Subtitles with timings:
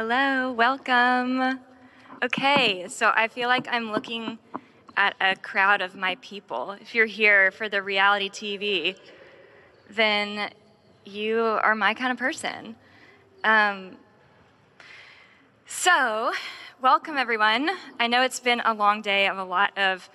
[0.00, 1.58] Hello, welcome.
[2.22, 4.38] Okay, so I feel like I'm looking
[4.96, 6.76] at a crowd of my people.
[6.80, 8.96] If you're here for the reality TV,
[9.90, 10.50] then
[11.04, 12.76] you are my kind of person.
[13.42, 13.96] Um,
[15.66, 16.30] so,
[16.80, 17.68] welcome everyone.
[17.98, 20.08] I know it's been a long day of a lot of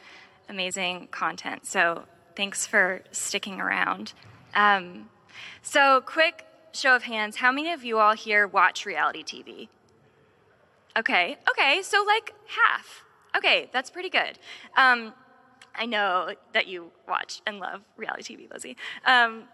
[0.47, 2.04] amazing content, so
[2.38, 4.13] thanks for sticking around.
[4.55, 5.09] Um,
[5.61, 9.69] so, quick show of hands how many of you all here watch reality TV?
[10.97, 13.04] Okay, okay, so like half.
[13.36, 14.37] Okay, that's pretty good.
[14.78, 15.14] Um,
[15.75, 18.78] I know that you watch and love reality TV, Lizzie.
[19.05, 19.45] Um,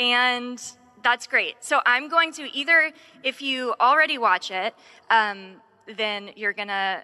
[0.00, 0.62] and
[1.02, 1.56] that's great.
[1.60, 4.74] So I'm going to either, if you already watch it,
[5.10, 5.56] um,
[5.96, 7.02] then you're going to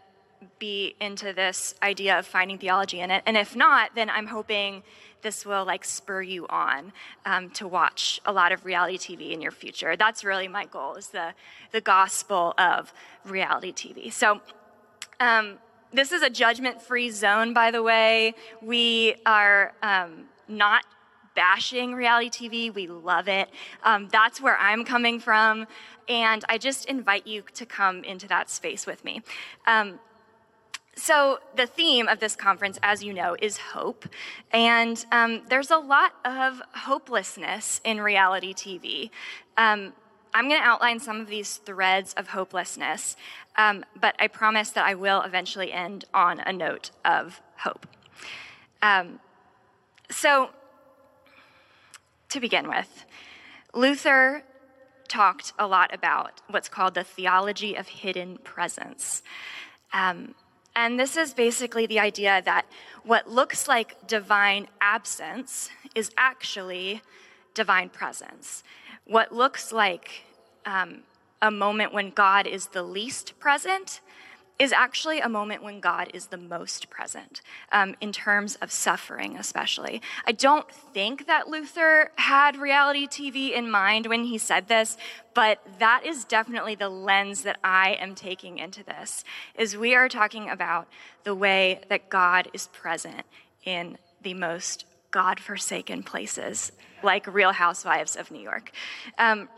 [0.58, 3.22] be into this idea of finding theology in it.
[3.26, 4.82] And if not, then I'm hoping
[5.22, 6.92] this will like spur you on
[7.24, 9.96] um, to watch a lot of reality TV in your future.
[9.96, 11.34] That's really my goal is the,
[11.70, 12.92] the gospel of
[13.24, 14.12] reality TV.
[14.12, 14.40] So
[15.20, 15.58] um,
[15.92, 18.34] this is a judgment-free zone, by the way.
[18.60, 20.84] We are um, not
[21.34, 22.74] bashing reality TV.
[22.74, 23.48] We love it.
[23.84, 25.66] Um, that's where I'm coming from.
[26.08, 29.22] And I just invite you to come into that space with me.
[29.66, 29.98] Um,
[30.94, 34.06] so, the theme of this conference, as you know, is hope.
[34.52, 39.10] And um, there's a lot of hopelessness in reality TV.
[39.56, 39.94] Um,
[40.34, 43.16] I'm going to outline some of these threads of hopelessness,
[43.56, 47.86] um, but I promise that I will eventually end on a note of hope.
[48.82, 49.18] Um,
[50.10, 50.50] so,
[52.28, 53.06] to begin with,
[53.72, 54.44] Luther
[55.08, 59.22] talked a lot about what's called the theology of hidden presence.
[59.92, 60.34] Um,
[60.74, 62.66] and this is basically the idea that
[63.04, 67.02] what looks like divine absence is actually
[67.54, 68.62] divine presence.
[69.06, 70.24] What looks like
[70.64, 71.02] um,
[71.40, 74.00] a moment when God is the least present
[74.58, 77.40] is actually a moment when God is the most present,
[77.72, 80.00] um, in terms of suffering, especially.
[80.26, 84.96] I don't think that Luther had reality TV in mind when he said this,
[85.34, 89.24] but that is definitely the lens that I am taking into this,
[89.56, 90.86] is we are talking about
[91.24, 93.22] the way that God is present
[93.64, 96.72] in the most God-forsaken places,
[97.02, 98.70] like Real Housewives of New York.
[99.18, 99.48] Um,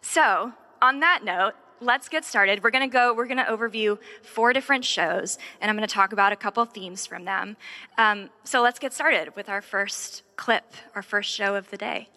[0.00, 2.62] so, on that note, let's get started.
[2.62, 5.94] We're going to go, we're going to overview four different shows, and I'm going to
[5.94, 7.56] talk about a couple themes from them.
[7.98, 10.64] Um, so let's get started with our first clip,
[10.94, 12.08] our first show of the day.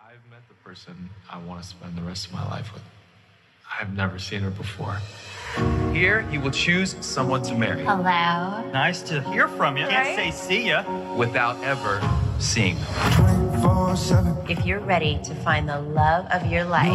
[0.00, 2.82] I've met the person I want to spend the rest of my life with.
[3.80, 4.98] I've never seen her before.
[5.92, 8.70] Here, he will choose someone to marry Hello.
[8.72, 9.86] Nice to hear from you.
[9.86, 11.14] Can't say see ya.
[11.16, 12.00] without ever
[12.38, 13.33] seeing them.
[13.94, 16.90] If you're ready to find the love of your life,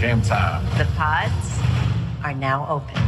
[0.00, 0.64] Game time.
[0.76, 1.60] the pods
[2.24, 3.00] are now open.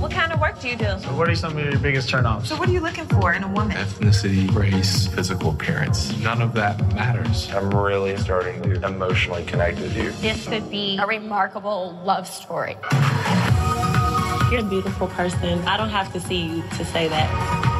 [0.00, 0.86] What kind of work do you do?
[1.12, 2.46] What are some of your biggest turnoffs?
[2.46, 3.76] So, what are you looking for in a woman?
[3.76, 6.16] Ethnicity, race, physical appearance.
[6.20, 7.52] None of that matters.
[7.52, 10.12] I'm really starting to emotionally connect with you.
[10.12, 12.78] This could be a remarkable love story.
[14.50, 15.60] You're a beautiful person.
[15.68, 17.71] I don't have to see you to say that.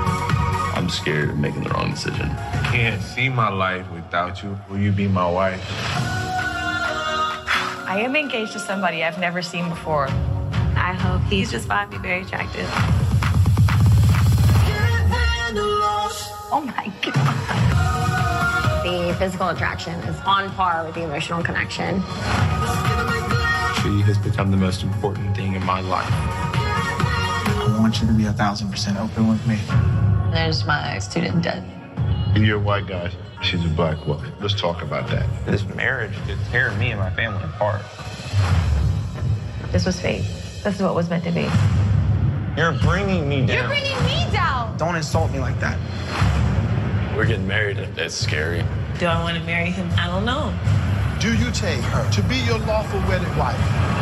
[0.92, 2.28] I'm scared of making the wrong decision.
[2.64, 4.58] can't see my life without you.
[4.68, 5.64] Will you be my wife?
[7.88, 10.08] I am engaged to somebody I've never seen before.
[10.76, 12.68] I hope he's just find me very attractive.
[16.52, 17.14] Oh my God.
[18.84, 22.02] The physical attraction is on par with the emotional connection.
[23.80, 26.04] She has become the most important thing in my life.
[26.10, 29.58] I want you to be a thousand percent open with me.
[30.32, 31.62] There's my student debt.
[32.34, 33.12] You're a white guy.
[33.42, 34.32] She's a black woman.
[34.40, 35.26] Let's talk about that.
[35.44, 37.82] This marriage could tear me and my family apart.
[39.72, 40.24] This was fate.
[40.64, 41.50] This is what was meant to be.
[42.56, 43.58] You're bringing me down.
[43.58, 44.74] You're bringing me down.
[44.78, 45.78] Don't insult me like that.
[47.14, 47.76] We're getting married.
[47.98, 48.64] It's scary.
[48.98, 49.90] Do I want to marry him?
[49.98, 50.54] I don't know.
[51.20, 54.01] Do you take her to be your lawful wedded wife?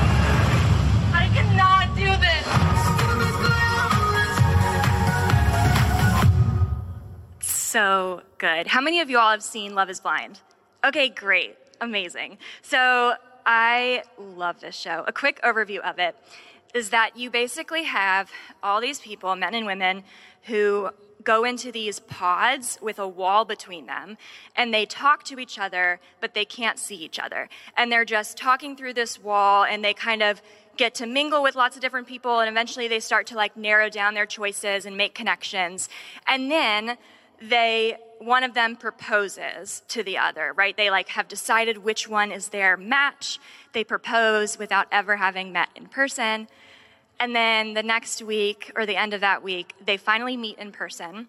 [7.70, 8.66] So good.
[8.66, 10.40] How many of you all have seen Love is Blind?
[10.84, 11.56] Okay, great.
[11.80, 12.38] Amazing.
[12.62, 13.14] So
[13.46, 15.04] I love this show.
[15.06, 16.16] A quick overview of it
[16.74, 18.28] is that you basically have
[18.60, 20.02] all these people, men and women,
[20.46, 20.90] who
[21.22, 24.18] go into these pods with a wall between them
[24.56, 27.48] and they talk to each other, but they can't see each other.
[27.76, 30.42] And they're just talking through this wall and they kind of
[30.76, 33.88] get to mingle with lots of different people and eventually they start to like narrow
[33.88, 35.88] down their choices and make connections.
[36.26, 36.96] And then
[37.40, 40.76] they one of them proposes to the other, right?
[40.76, 43.38] They like have decided which one is their match.
[43.72, 46.46] They propose without ever having met in person.
[47.18, 50.70] And then the next week or the end of that week, they finally meet in
[50.70, 51.28] person.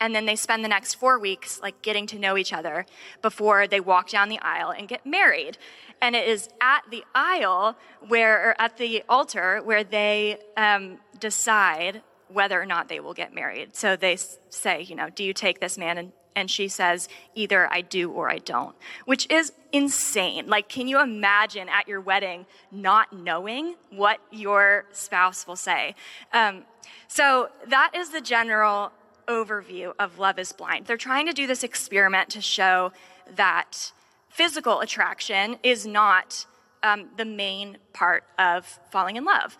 [0.00, 2.86] And then they spend the next four weeks like getting to know each other
[3.20, 5.58] before they walk down the aisle and get married.
[6.00, 7.76] And it is at the aisle
[8.06, 12.02] where, or at the altar, where they um, decide
[12.34, 13.76] whether or not they will get married.
[13.76, 14.16] So they
[14.50, 15.96] say, you know, do you take this man?
[15.98, 20.48] And, and she says, either I do or I don't, which is insane.
[20.48, 25.94] Like, can you imagine at your wedding not knowing what your spouse will say?
[26.32, 26.64] Um,
[27.06, 28.90] so that is the general
[29.28, 30.86] overview of Love is Blind.
[30.86, 32.92] They're trying to do this experiment to show
[33.36, 33.92] that
[34.28, 36.46] physical attraction is not
[36.82, 39.56] um, the main part of falling in love.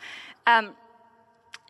[0.46, 0.74] Um,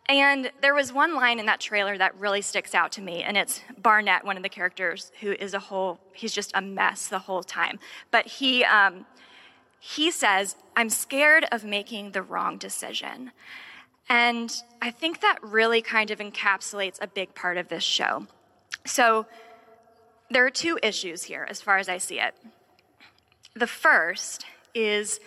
[0.07, 3.37] and there was one line in that trailer that really sticks out to me, and
[3.37, 7.19] it's Barnett, one of the characters, who is a whole, he's just a mess the
[7.19, 7.79] whole time.
[8.11, 9.05] But he, um,
[9.79, 13.31] he says, I'm scared of making the wrong decision.
[14.07, 18.27] And I think that really kind of encapsulates a big part of this show.
[18.85, 19.25] So
[20.29, 22.35] there are two issues here, as far as I see it.
[23.55, 25.19] The first is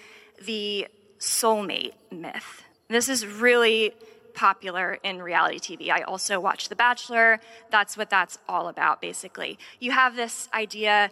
[0.44, 0.86] the
[1.18, 2.62] soulmate myth.
[2.88, 3.94] This is really
[4.38, 5.90] popular in reality TV.
[5.90, 7.40] I also watch The Bachelor.
[7.70, 9.58] That's what that's all about, basically.
[9.80, 11.10] You have this idea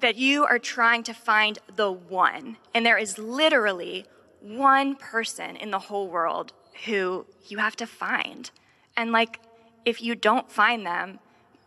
[0.00, 4.06] that you are trying to find the one, and there is literally
[4.40, 6.52] one person in the whole world
[6.84, 8.52] who you have to find.
[8.96, 9.40] And like,
[9.84, 11.18] if you don't find them,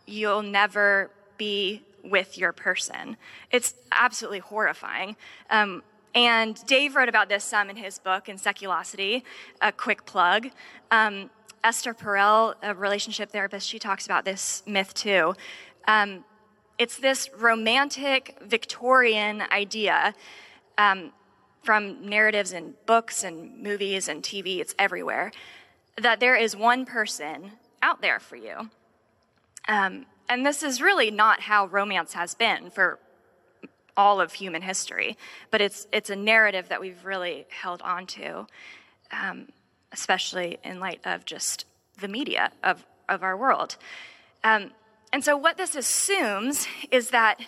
[0.06, 3.18] you'll never be with your person.
[3.50, 5.16] It's absolutely horrifying.
[5.50, 5.82] Um,
[6.14, 9.22] and Dave wrote about this some in his book, in Seculosity,
[9.60, 10.48] a quick plug.
[10.90, 11.30] Um,
[11.62, 15.34] Esther Perel, a relationship therapist, she talks about this myth too.
[15.86, 16.24] Um,
[16.78, 20.14] it's this romantic Victorian idea
[20.78, 21.12] um,
[21.62, 25.30] from narratives and books and movies and TV, it's everywhere,
[26.00, 27.52] that there is one person
[27.82, 28.70] out there for you.
[29.68, 32.98] Um, and this is really not how romance has been for
[33.96, 35.16] all of human history,
[35.50, 38.46] but it's it's a narrative that we've really held on to,
[39.10, 39.48] um,
[39.92, 41.66] especially in light of just
[42.00, 43.76] the media of of our world.
[44.44, 44.70] Um,
[45.12, 47.40] and so, what this assumes is that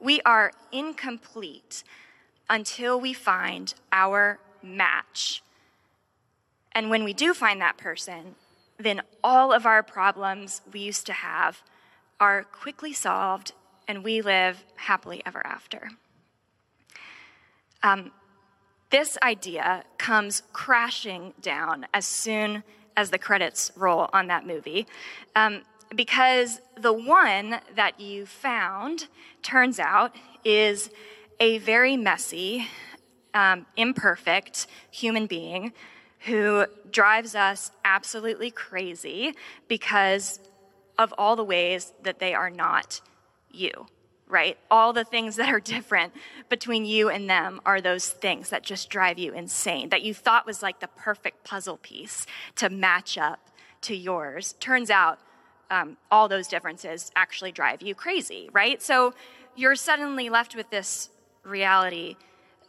[0.00, 1.84] we are incomplete
[2.50, 5.42] until we find our match.
[6.72, 8.34] And when we do find that person,
[8.78, 11.62] then all of our problems we used to have
[12.18, 13.52] are quickly solved
[13.88, 15.90] and we live happily ever after.
[17.82, 18.12] Um,
[18.90, 22.62] this idea comes crashing down as soon
[22.96, 24.86] as the credits roll on that movie.
[25.34, 25.62] Um,
[25.94, 29.08] because the one that you found
[29.42, 30.14] turns out
[30.44, 30.90] is
[31.40, 32.66] a very messy,
[33.34, 35.72] um, imperfect human being
[36.26, 39.34] who drives us absolutely crazy
[39.68, 40.38] because
[40.98, 43.00] of all the ways that they are not
[43.54, 43.86] you,
[44.26, 44.58] right?
[44.70, 46.12] All the things that are different
[46.48, 50.46] between you and them are those things that just drive you insane, that you thought
[50.46, 52.26] was like the perfect puzzle piece
[52.56, 53.50] to match up
[53.82, 54.54] to yours.
[54.60, 55.18] Turns out
[55.70, 58.82] um, all those differences actually drive you crazy, right?
[58.82, 59.14] So
[59.56, 61.10] you're suddenly left with this
[61.44, 62.16] reality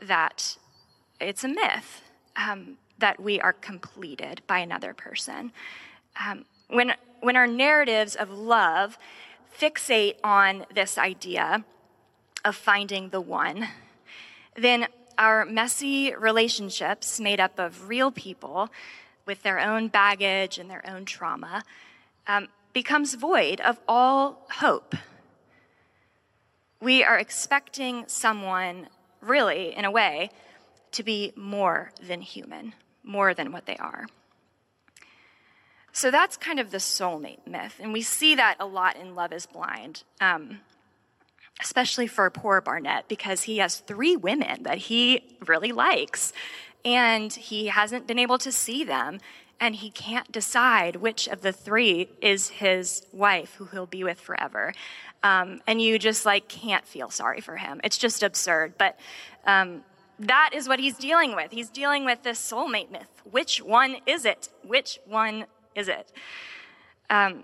[0.02, 0.58] that
[1.20, 2.02] it's a myth
[2.36, 5.52] um, that we are completed by another person.
[6.26, 8.98] Um, when, when our narratives of love
[9.60, 11.64] fixate on this idea
[12.46, 13.68] of finding the one,
[14.56, 18.70] then our messy relationships made up of real people
[19.26, 21.64] with their own baggage and their own trauma
[22.28, 24.96] um, becomes void of all hope.
[26.82, 28.88] We are expecting someone,
[29.22, 30.32] really, in a way,
[30.92, 34.06] to be more than human, more than what they are.
[35.96, 37.80] So that's kind of the soulmate myth.
[37.80, 40.60] And we see that a lot in Love is Blind, um,
[41.62, 46.34] especially for poor Barnett, because he has three women that he really likes.
[46.84, 49.20] And he hasn't been able to see them.
[49.60, 54.20] And he can't decide which of the three is his wife who he'll be with
[54.20, 54.74] forever.
[55.22, 57.80] Um, and you just like can't feel sorry for him.
[57.84, 58.74] It's just absurd.
[58.80, 59.00] But
[59.46, 59.84] um,
[60.20, 61.52] that is what he's dealing with.
[61.52, 63.22] He's dealing with this soulmate myth.
[63.30, 64.50] Which one is it?
[64.64, 65.46] Which one
[65.76, 66.12] is it?
[67.10, 67.44] Um,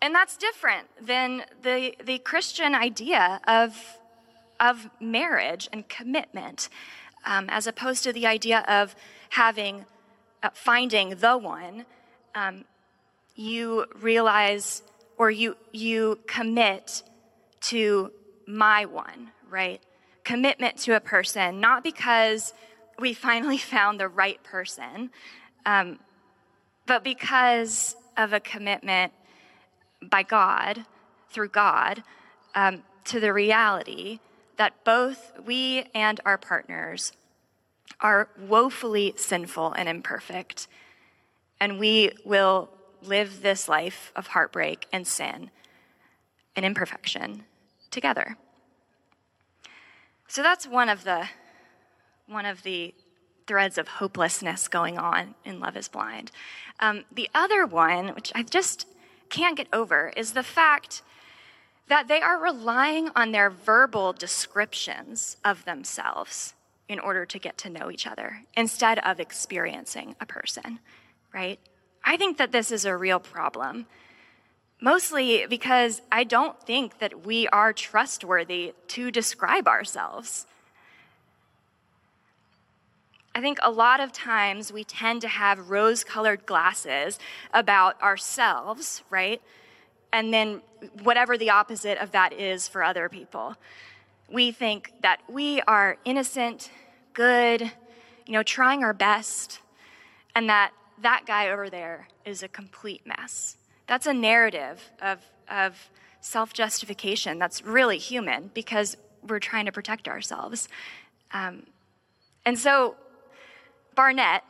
[0.00, 3.98] and that's different than the, the Christian idea of,
[4.58, 6.68] of marriage and commitment,
[7.24, 8.96] um, as opposed to the idea of
[9.30, 9.84] having,
[10.42, 11.86] uh, finding the one.
[12.34, 12.64] Um,
[13.36, 14.82] you realize
[15.18, 17.02] or you, you commit
[17.60, 18.10] to
[18.46, 19.80] my one, right?
[20.24, 22.52] Commitment to a person, not because
[22.98, 25.10] we finally found the right person,
[25.64, 26.00] um,
[26.86, 29.12] but because of a commitment
[30.02, 30.84] by God,
[31.30, 32.02] through God,
[32.54, 34.20] um, to the reality
[34.56, 37.12] that both we and our partners
[38.00, 40.68] are woefully sinful and imperfect,
[41.60, 42.68] and we will
[43.02, 45.50] live this life of heartbreak and sin
[46.54, 47.44] and imperfection
[47.90, 48.36] together.
[50.28, 51.28] So that's one of the
[52.26, 52.94] one of the
[53.46, 56.30] threads of hopelessness going on in Love is Blind.
[56.80, 58.86] Um, the other one, which I just
[59.28, 61.02] can't get over, is the fact
[61.88, 66.54] that they are relying on their verbal descriptions of themselves
[66.88, 70.78] in order to get to know each other instead of experiencing a person,
[71.32, 71.58] right?
[72.04, 73.86] I think that this is a real problem.
[74.80, 80.46] Mostly because I don't think that we are trustworthy to describe ourselves.
[83.34, 87.18] I think a lot of times we tend to have rose colored glasses
[87.54, 89.40] about ourselves, right?
[90.12, 90.60] And then
[91.02, 93.56] whatever the opposite of that is for other people.
[94.30, 96.70] We think that we are innocent,
[97.14, 97.62] good,
[98.26, 99.60] you know, trying our best,
[100.34, 103.56] and that that guy over there is a complete mess.
[103.86, 105.20] That's a narrative of,
[105.50, 108.96] of self justification that's really human because
[109.26, 110.68] we're trying to protect ourselves.
[111.32, 111.64] Um,
[112.44, 112.96] and so
[113.94, 114.44] Barnett,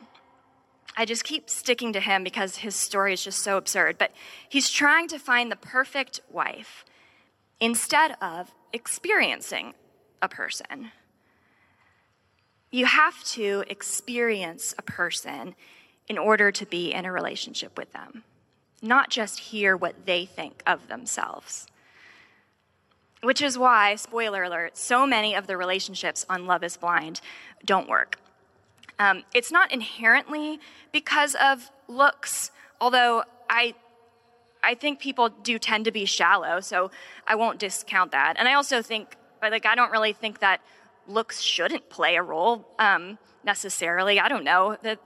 [0.95, 4.11] I just keep sticking to him because his story is just so absurd, but
[4.47, 6.85] he's trying to find the perfect wife
[7.59, 9.73] instead of experiencing
[10.21, 10.91] a person.
[12.71, 15.55] You have to experience a person
[16.07, 18.23] in order to be in a relationship with them,
[18.81, 21.67] not just hear what they think of themselves.
[23.21, 27.21] Which is why, spoiler alert, so many of the relationships on Love is Blind
[27.63, 28.17] don't work.
[28.99, 30.59] Um, it's not inherently
[30.91, 33.73] because of looks, although I,
[34.63, 36.91] I think people do tend to be shallow, so
[37.27, 38.35] I won't discount that.
[38.37, 40.61] And I also think, like, I don't really think that
[41.07, 44.19] looks shouldn't play a role um, necessarily.
[44.19, 44.99] I don't know that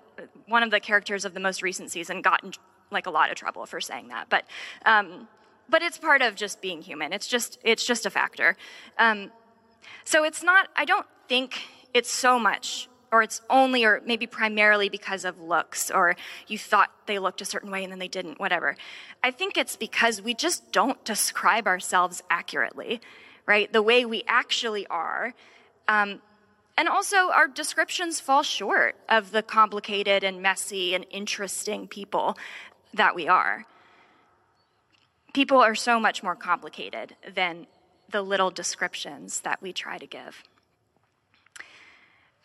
[0.48, 2.54] one of the characters of the most recent season got in
[2.92, 4.46] like a lot of trouble for saying that, but
[4.86, 5.28] um,
[5.70, 7.12] but it's part of just being human.
[7.12, 8.56] It's just it's just a factor.
[8.98, 9.32] Um,
[10.06, 10.70] so it's not.
[10.76, 11.60] I don't think
[11.94, 16.16] it's so much or it's only or maybe primarily because of looks or
[16.48, 18.76] you thought they looked a certain way and then they didn't whatever.
[19.24, 23.02] I think it's because we just don't describe ourselves accurately
[23.48, 23.72] right?
[23.74, 25.34] The way we actually are.
[25.88, 26.22] Um,
[26.78, 32.38] and also our descriptions fall short of the complicated and messy and interesting people
[32.94, 33.66] that we are.
[35.34, 37.66] People are so much more complicated than
[38.12, 40.44] the little descriptions that we try to give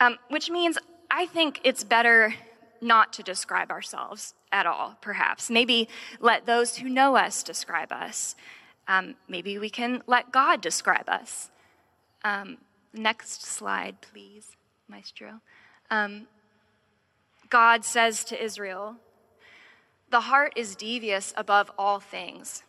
[0.03, 0.79] um, which means
[1.11, 2.35] I think it's better
[2.81, 5.49] not to describe ourselves at all, perhaps.
[5.49, 8.35] Maybe let those who know us describe us.
[8.89, 11.51] Um, maybe we can let God describe us.
[12.25, 12.59] Um,
[12.93, 14.57] next slide, please,
[14.89, 15.41] Maestro.
[15.89, 16.27] Um,
[17.49, 18.97] God says to Israel,
[20.11, 22.65] The heart is devious above all things,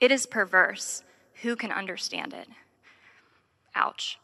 [0.00, 1.04] it is perverse.
[1.42, 2.46] Who can understand it?
[3.74, 4.18] Ouch.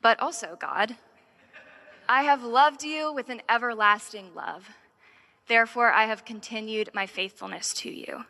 [0.00, 0.96] But also, God,
[2.08, 4.70] I have loved you with an everlasting love.
[5.48, 8.24] Therefore, I have continued my faithfulness to you.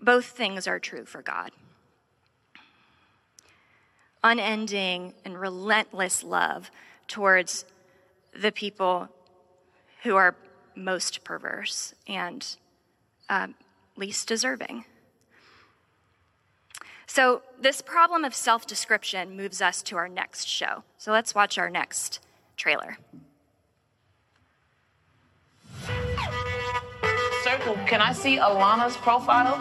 [0.00, 1.50] Both things are true for God.
[4.22, 6.70] Unending and relentless love
[7.08, 7.64] towards
[8.34, 9.08] the people
[10.02, 10.34] who are
[10.74, 12.56] most perverse and
[13.28, 13.54] um,
[13.96, 14.84] least deserving.
[17.06, 20.82] So, this problem of self description moves us to our next show.
[20.98, 22.20] So, let's watch our next
[22.56, 22.96] trailer.
[27.42, 29.56] Circle, can I see Alana's profile?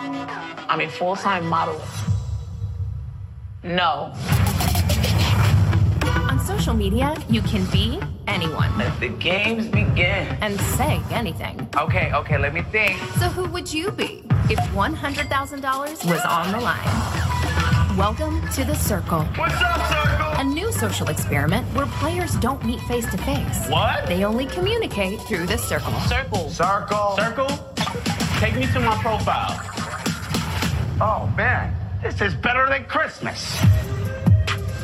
[0.70, 1.82] I'm a full time model.
[3.64, 4.14] No.
[6.30, 8.78] On social media, you can be anyone.
[8.78, 10.28] Let the games begin.
[10.42, 11.68] And say anything.
[11.78, 12.98] Okay, okay, let me think.
[13.20, 17.98] So, who would you be if $100,000 was on the line?
[17.98, 19.24] Welcome to the Circle.
[19.36, 20.23] What's up, Circle?
[20.44, 23.70] A new social experiment where players don't meet face to face.
[23.70, 24.08] What?
[24.08, 25.94] They only communicate through the circle.
[26.02, 26.50] Circle.
[26.50, 27.16] Circle.
[27.16, 27.48] Circle?
[28.40, 29.58] Take me to my profile.
[31.00, 31.74] Oh, man.
[32.04, 33.58] This is better than Christmas.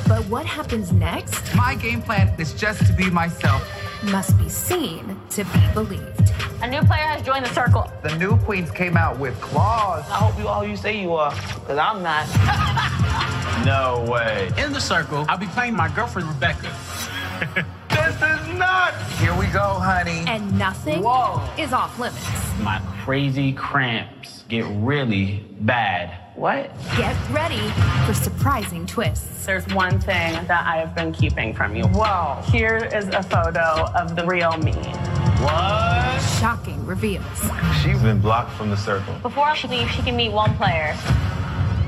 [0.08, 1.54] But what happens next?
[1.54, 3.62] My game plan is just to be myself.
[4.04, 6.32] Must be seen to be believed.
[6.62, 7.92] A new player has joined the circle.
[8.02, 10.10] The new queens came out with claws.
[10.10, 12.26] I hope you all you say you are, because I'm not.
[13.66, 14.50] No way.
[14.58, 16.74] In the circle, I'll be playing my girlfriend Rebecca.
[17.90, 19.20] This is nuts.
[19.20, 20.24] Here we go, honey.
[20.28, 21.42] And nothing Whoa.
[21.58, 22.26] is off limits.
[22.62, 26.18] My crazy cramps get really bad.
[26.40, 26.72] What?
[26.96, 27.60] Get ready
[28.06, 29.46] for surprising twists.
[29.46, 31.84] There's one thing that I have been keeping from you.
[31.88, 32.42] Whoa.
[32.50, 34.72] Here is a photo of the real me.
[34.72, 36.18] What?
[36.40, 37.26] Shocking reveals.
[37.84, 39.16] She's been blocked from the circle.
[39.22, 40.94] Before she leaves, she can meet one player.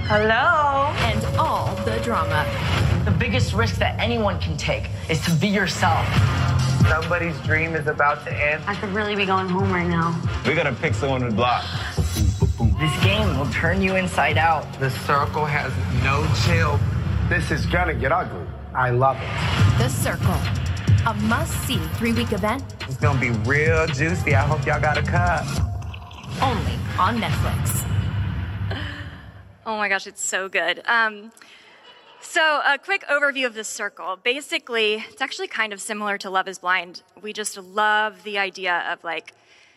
[0.09, 0.91] Hello?
[1.07, 2.45] And all the drama.
[3.05, 6.05] The biggest risk that anyone can take is to be yourself.
[6.89, 8.61] Somebody's dream is about to end.
[8.67, 10.21] I could really be going home right now.
[10.45, 11.63] We gotta pick someone to block.
[12.81, 14.65] This game will turn you inside out.
[14.79, 15.71] The circle has
[16.03, 16.79] no chill.
[17.29, 18.43] This is gonna get ugly.
[18.73, 19.77] I love it.
[19.77, 20.33] The Circle.
[21.05, 24.33] A must see three week event It's gonna be real juicy.
[24.33, 25.45] I hope y'all got a cup.
[26.41, 27.87] only on Netflix.
[29.63, 30.81] Oh my gosh, it's so good.
[30.87, 31.31] Um,
[32.19, 34.17] so, a quick overview of the circle.
[34.23, 37.03] Basically, it's actually kind of similar to Love is Blind.
[37.21, 39.35] We just love the idea of like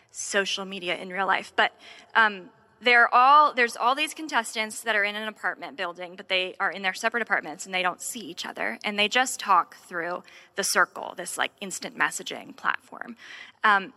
[0.09, 1.53] social media in real life.
[1.55, 1.71] But
[2.15, 2.49] um,
[2.81, 6.71] they're all there's all these contestants that are in an apartment building, but they are
[6.71, 10.23] in their separate apartments and they don't see each other, and they just talk through
[10.55, 13.15] the circle, this like instant messaging platform.
[13.63, 13.93] Um,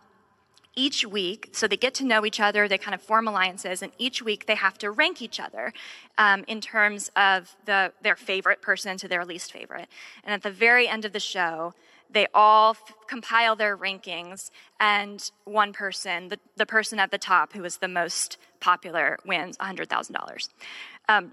[0.79, 3.91] each week, so they get to know each other, they kind of form alliances, and
[3.99, 5.73] each week they have to rank each other
[6.19, 9.89] um, in terms of the, their favorite person to their least favorite.
[10.23, 11.75] And at the very end of the show,
[12.11, 14.51] they all f- compile their rankings,
[14.81, 19.57] and one person, the, the person at the top who is the most popular, wins
[19.59, 20.49] $100,000.
[21.09, 21.33] Um,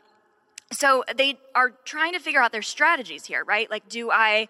[0.71, 3.69] so they are trying to figure out their strategies here, right?
[3.69, 4.47] Like, do I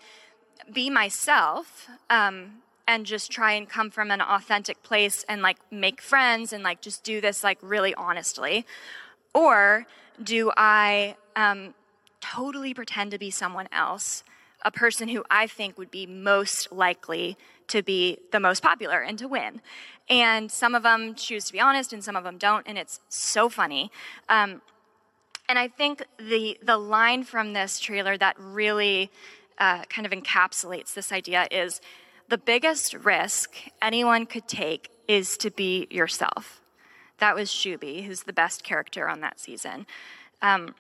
[0.71, 6.01] be myself um, and just try and come from an authentic place and like make
[6.01, 8.65] friends and like just do this like really honestly?
[9.33, 9.85] Or
[10.21, 11.73] do I um,
[12.21, 14.23] totally pretend to be someone else,
[14.65, 17.37] a person who I think would be most likely
[17.69, 19.61] to be the most popular and to win?
[20.09, 22.99] And some of them choose to be honest and some of them don't, and it's
[23.07, 23.91] so funny.
[24.27, 24.61] Um,
[25.47, 29.11] and I think the the line from this trailer that really
[29.57, 31.81] uh, kind of encapsulates this idea is
[32.27, 36.61] the biggest risk anyone could take is to be yourself.
[37.19, 39.85] That was Shuby, who's the best character on that season.
[40.41, 40.75] Um,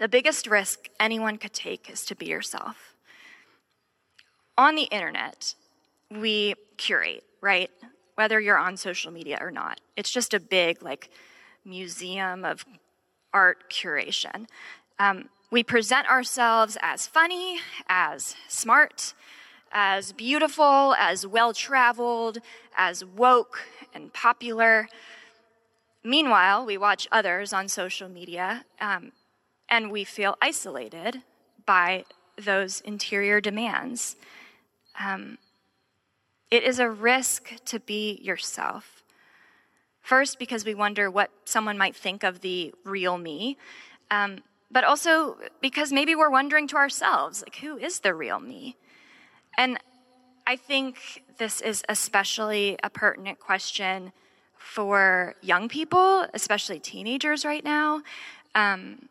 [0.00, 2.93] the biggest risk anyone could take is to be yourself.
[4.56, 5.54] On the internet,
[6.10, 7.70] we curate, right?
[8.14, 9.80] Whether you're on social media or not.
[9.96, 11.10] It's just a big, like,
[11.64, 12.64] museum of
[13.32, 14.46] art curation.
[14.98, 19.14] Um, we present ourselves as funny, as smart,
[19.72, 22.38] as beautiful, as well traveled,
[22.76, 23.60] as woke
[23.92, 24.88] and popular.
[26.04, 29.12] Meanwhile, we watch others on social media um,
[29.68, 31.22] and we feel isolated
[31.66, 32.04] by
[32.36, 34.16] those interior demands.
[34.98, 35.38] Um,
[36.50, 39.02] it is a risk to be yourself.
[40.02, 43.56] First, because we wonder what someone might think of the real me,
[44.10, 48.76] um, but also because maybe we're wondering to ourselves, like, who is the real me?
[49.56, 49.78] And
[50.46, 54.12] I think this is especially a pertinent question
[54.58, 58.02] for young people, especially teenagers right now.
[58.54, 59.08] Um,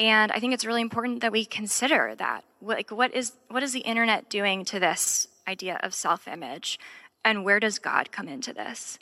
[0.00, 2.42] and I think it's really important that we consider that.
[2.62, 6.80] Like, what is what is the internet doing to this idea of self-image,
[7.22, 8.98] and where does God come into this?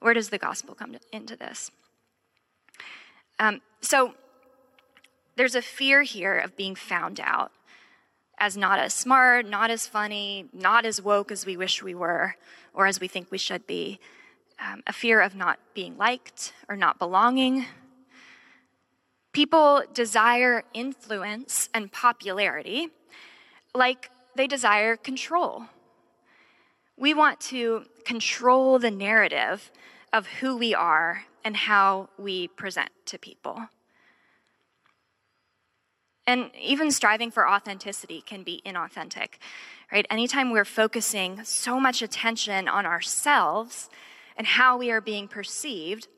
[0.00, 1.70] Where does the gospel come to, into this?
[3.38, 4.14] Um, so,
[5.36, 7.52] there's a fear here of being found out
[8.38, 12.34] as not as smart, not as funny, not as woke as we wish we were,
[12.74, 14.00] or as we think we should be.
[14.58, 17.66] Um, a fear of not being liked or not belonging.
[19.40, 22.88] People desire influence and popularity
[23.74, 25.64] like they desire control.
[26.98, 29.72] We want to control the narrative
[30.12, 33.70] of who we are and how we present to people.
[36.26, 39.38] And even striving for authenticity can be inauthentic,
[39.90, 40.04] right?
[40.10, 43.88] Anytime we're focusing so much attention on ourselves
[44.36, 46.08] and how we are being perceived,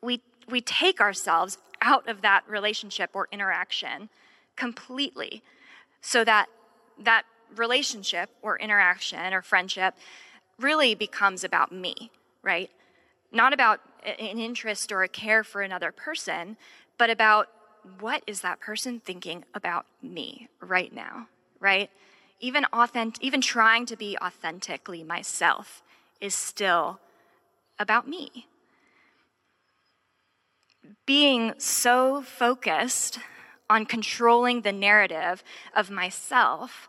[0.00, 4.08] we, we take ourselves out of that relationship or interaction
[4.56, 5.42] completely
[6.00, 6.46] so that
[6.98, 7.24] that
[7.56, 9.94] relationship or interaction or friendship
[10.58, 12.10] really becomes about me,
[12.42, 12.70] right?
[13.30, 16.56] Not about an interest or a care for another person,
[16.98, 17.48] but about
[18.00, 21.28] what is that person thinking about me right now,
[21.60, 21.90] right?
[22.40, 25.82] Even authentic, even trying to be authentically myself
[26.20, 27.00] is still
[27.78, 28.46] about me.
[31.06, 33.18] Being so focused
[33.68, 35.42] on controlling the narrative
[35.74, 36.88] of myself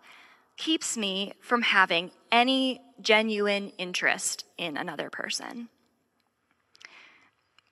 [0.57, 5.69] keeps me from having any genuine interest in another person.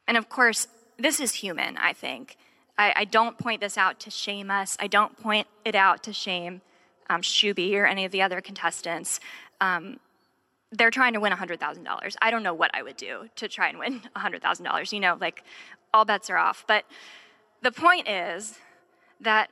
[0.08, 0.68] And of course,
[0.98, 2.38] this is human, I think.
[2.78, 4.78] I, I don't point this out to shame us.
[4.80, 6.62] I don't point it out to shame
[7.10, 9.20] um, Shuby or any of the other contestants.
[9.60, 10.00] Um,
[10.72, 12.16] they're trying to win $100,000.
[12.22, 14.94] I don't know what I would do to try and win $100,000.
[14.94, 15.44] You know, like
[15.94, 16.64] all bets are off.
[16.68, 16.86] But
[17.62, 18.58] the point is
[19.20, 19.50] that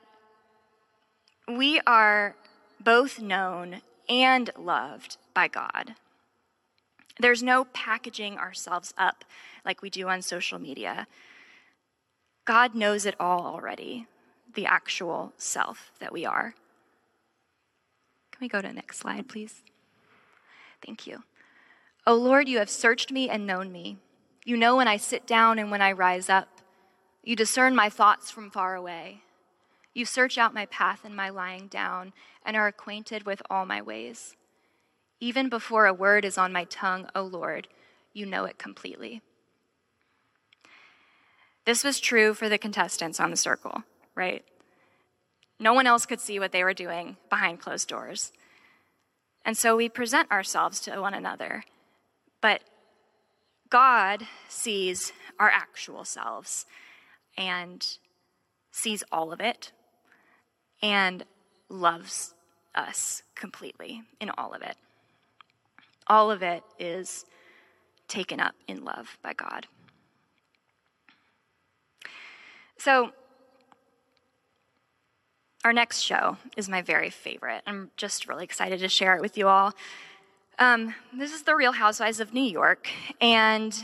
[1.47, 2.35] we are
[2.79, 5.95] both known and loved by God.
[7.19, 9.25] There's no packaging ourselves up
[9.65, 11.05] like we do on social media.
[12.45, 14.07] God knows it all already,
[14.55, 16.55] the actual self that we are.
[18.31, 19.61] Can we go to the next slide, please?
[20.85, 21.23] Thank you.
[22.07, 23.97] O Lord, you have searched me and known me.
[24.45, 26.47] You know when I sit down and when I rise up.
[27.23, 29.21] You discern my thoughts from far away.
[29.93, 32.13] You search out my path and my lying down
[32.45, 34.35] and are acquainted with all my ways.
[35.19, 37.67] Even before a word is on my tongue, O Lord,
[38.13, 39.21] you know it completely.
[41.65, 43.83] This was true for the contestants on the circle,
[44.15, 44.43] right?
[45.59, 48.31] No one else could see what they were doing behind closed doors.
[49.49, 51.63] And so we present ourselves to one another.
[52.39, 52.61] But
[53.71, 56.67] God sees our actual selves
[57.35, 57.83] and
[58.71, 59.71] sees all of it
[60.83, 61.23] and
[61.67, 62.35] loves
[62.75, 64.75] us completely in all of it.
[66.05, 67.25] All of it is
[68.07, 69.65] taken up in love by God.
[72.77, 73.13] So,
[75.63, 77.61] our next show is my very favorite.
[77.67, 79.73] I'm just really excited to share it with you all.
[80.57, 82.89] Um, this is The Real Housewives of New York,
[83.21, 83.81] and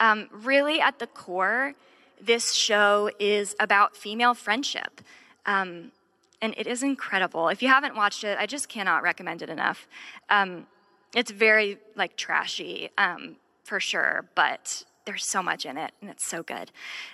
[0.00, 1.74] um, really at the core,
[2.20, 5.00] this show is about female friendship.
[5.46, 5.92] Um,
[6.40, 7.48] and it is incredible.
[7.48, 9.88] If you haven't watched it, I just cannot recommend it enough.
[10.28, 10.66] Um,
[11.14, 16.24] it's very like trashy um, for sure, but there's so much in it, and it's
[16.24, 16.70] so good.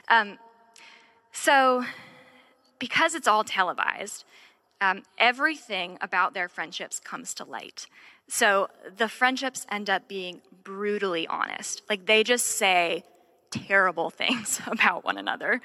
[0.08, 0.38] Um,
[1.32, 1.84] so,
[2.80, 4.24] because it's all televised,
[4.80, 7.86] um, everything about their friendships comes to light.
[8.26, 11.82] So the friendships end up being brutally honest.
[11.88, 13.04] Like they just say
[13.50, 15.60] terrible things about one another.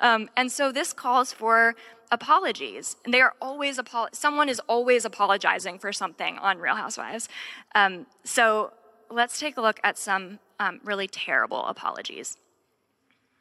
[0.00, 1.74] Um, and so this calls for
[2.12, 2.96] apologies.
[3.04, 3.78] And they are always,
[4.12, 7.28] someone is always apologizing for something on Real Housewives.
[7.74, 8.72] Um, so
[9.10, 12.36] let's take a look at some um, really terrible apologies.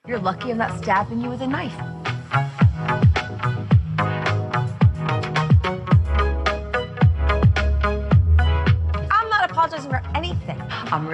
[0.07, 2.68] You're lucky I'm not stabbing you with a knife.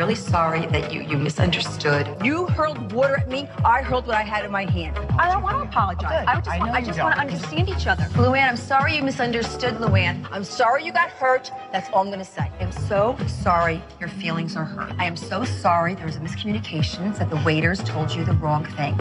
[0.05, 2.07] Really sorry that you you misunderstood.
[2.23, 3.49] You hurled water at me.
[3.65, 4.95] I hurled what I had in my hand.
[5.17, 6.25] I don't want to apologize.
[6.27, 8.03] Oh, I just, I, want, I just want to understand each other.
[8.13, 10.27] Luann, I'm sorry you misunderstood, Luann.
[10.31, 11.51] I'm sorry you got hurt.
[11.71, 12.51] That's all I'm going to say.
[12.59, 14.93] I'm so sorry your feelings are hurt.
[14.99, 18.63] I am so sorry there was a miscommunication that the waiters told you the wrong
[18.77, 18.95] thing.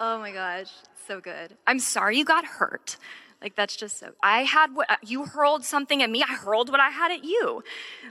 [0.00, 0.72] Oh my gosh,
[1.06, 1.56] so good.
[1.68, 2.96] I'm sorry you got hurt.
[3.44, 4.12] Like that's just so.
[4.22, 6.22] I had what you hurled something at me.
[6.22, 7.62] I hurled what I had at you.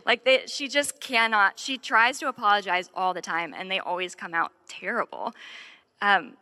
[0.06, 1.58] Like they, she just cannot.
[1.58, 5.34] She tries to apologize all the time, and they always come out terrible.
[6.04, 6.38] Um,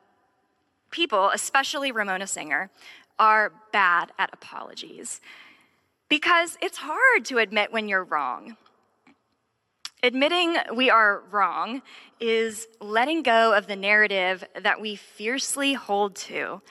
[0.92, 2.70] people, especially Ramona Singer,
[3.18, 5.22] are bad at apologies
[6.10, 8.58] because it's hard to admit when you're wrong.
[10.04, 11.82] Admitting we are wrong
[12.20, 16.62] is letting go of the narrative that we fiercely hold to,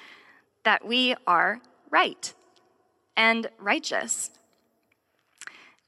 [0.64, 2.32] that we are right
[3.16, 4.30] and righteous.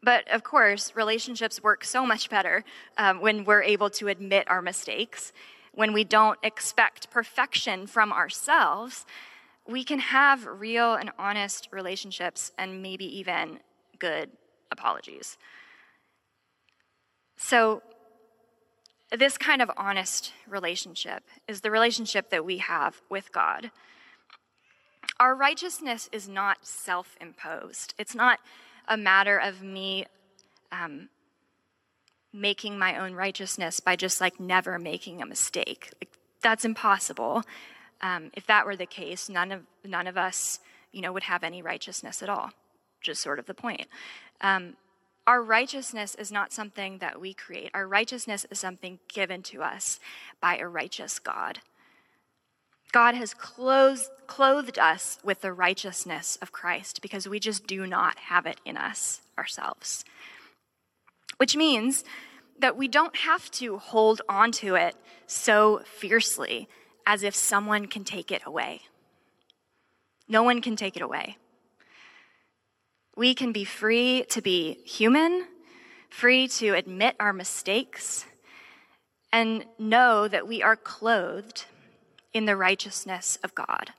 [0.03, 2.65] But of course, relationships work so much better
[2.99, 5.33] um, when we're able to admit our mistakes,
[5.73, 9.07] when we don't expect perfection from ourselves.
[9.67, 13.61] We can have real and honest relationships and maybe even
[14.01, 14.31] good
[14.73, 15.39] apologies.
[17.37, 17.83] So,
[19.17, 23.71] this kind of honest relationship is the relationship that we have with God.
[25.23, 28.41] Our righteousness is not self imposed, it's not
[28.89, 30.07] a matter of me
[30.73, 31.11] um,
[32.33, 35.91] making my own righteousness by just like never making a mistake.
[36.01, 36.11] Like,
[36.43, 37.45] that's impossible.
[38.01, 40.59] Um, if that were the case, none of, none of us
[40.91, 42.51] you know, would have any righteousness at all,
[43.01, 43.87] just sort of the point.
[44.41, 44.75] Um,
[45.25, 47.71] our righteousness is not something that we create.
[47.75, 50.01] Our righteousness is something given to us
[50.41, 51.61] by a righteous God.
[52.93, 58.19] God has clothed, clothed us with the righteousness of Christ because we just do not
[58.19, 60.05] have it in us ourselves.
[61.39, 62.05] which means
[62.61, 64.95] that we don't have to hold on to it
[65.27, 66.69] so fiercely
[67.05, 68.83] as if someone can take it away.
[70.29, 71.37] No one can take it away.
[73.17, 75.47] We can be free to be human,
[76.09, 78.25] free to admit our mistakes,
[79.33, 81.65] and know that we are clothed
[82.33, 83.93] in the righteousness of God.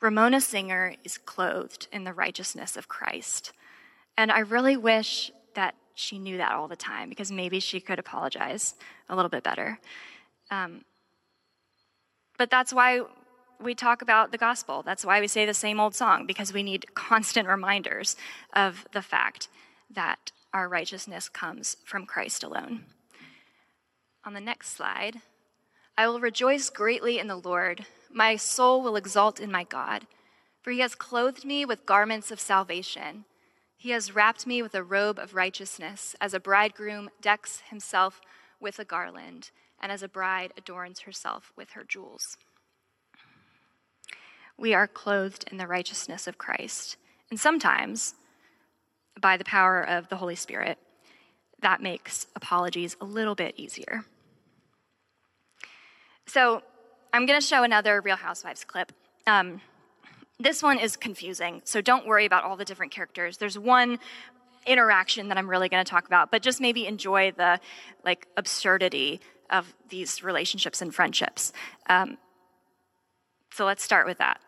[0.00, 3.52] Ramona Singer is clothed in the righteousness of Christ.
[4.18, 7.98] And I really wish that she knew that all the time because maybe she could
[7.98, 8.74] apologize
[9.08, 9.78] a little bit better.
[10.50, 10.84] Um,
[12.36, 13.02] but that's why
[13.60, 14.82] we talk about the gospel.
[14.82, 18.16] That's why we say the same old song because we need constant reminders
[18.52, 19.48] of the fact
[19.90, 22.84] that our righteousness comes from Christ alone.
[24.24, 25.20] On the next slide,
[25.96, 27.86] I will rejoice greatly in the Lord.
[28.10, 30.06] My soul will exult in my God,
[30.60, 33.24] for he has clothed me with garments of salvation.
[33.76, 38.20] He has wrapped me with a robe of righteousness, as a bridegroom decks himself
[38.58, 42.38] with a garland, and as a bride adorns herself with her jewels.
[44.56, 46.96] We are clothed in the righteousness of Christ.
[47.30, 48.14] And sometimes,
[49.20, 50.78] by the power of the Holy Spirit,
[51.60, 54.04] that makes apologies a little bit easier.
[56.26, 56.62] So,
[57.12, 58.90] I'm going to show another Real Housewives clip.
[59.26, 59.60] Um,
[60.40, 63.36] this one is confusing, so don't worry about all the different characters.
[63.36, 64.00] There's one
[64.66, 67.60] interaction that I'm really going to talk about, but just maybe enjoy the
[68.04, 71.52] like absurdity of these relationships and friendships.
[71.88, 72.18] Um,
[73.52, 74.40] so let's start with that.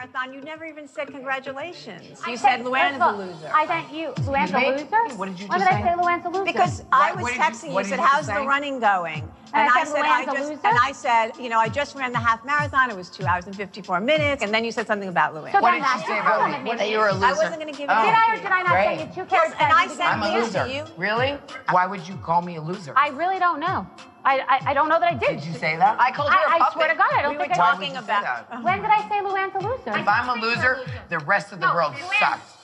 [0.00, 2.22] Marathon, you never even said congratulations.
[2.26, 3.50] I You said- said Luann's first of a loser.
[3.54, 4.12] I thank you.
[4.24, 5.16] Luann's You a loser?
[5.16, 5.88] What did you Why just did I say?
[5.88, 6.44] say Luann's a loser?
[6.44, 8.34] Because I was What did you- texting you, what said, "How's say?
[8.34, 11.58] the running going?" And I I said, said, "I just," and I said, "You know,
[11.58, 12.88] I just ran the half marathon.
[12.88, 15.52] It was two hours and fifty-four minutes." And then you said something about Luann.
[15.52, 16.74] So What did she that's say oh, the about problem, me?
[16.76, 17.26] That you were a loser.
[17.26, 17.92] I wasn't going to give it.
[17.94, 18.02] Oh.
[18.06, 18.98] Did I or did I not Great.
[18.98, 20.64] say you two Yes, and I Did said I'm a loser.
[20.64, 20.84] to you.
[20.96, 21.38] Really?
[21.72, 22.94] Why would you call me a loser?
[22.96, 23.86] I really don't know.
[24.24, 25.40] I, I, I don't know that I did.
[25.40, 25.98] Did you say that?
[26.00, 28.62] I called her I swear to God, I don't We think were I talking about-
[28.62, 29.98] When did I say Luann's a loser?
[29.98, 30.78] If I'm a loser,
[31.08, 32.56] the rest of the world sucks.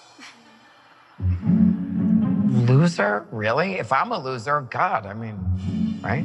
[2.68, 3.26] Loser?
[3.30, 3.74] Really?
[3.74, 6.24] If I'm a loser, God, I mean, right?